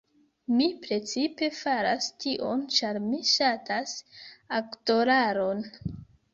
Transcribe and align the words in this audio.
Mi 0.53 0.69
precipe 0.85 1.49
faras 1.57 2.07
tion 2.25 2.65
ĉar 2.79 3.01
mi 3.11 3.21
ŝatas 3.35 3.95
aktoraron 4.65 5.67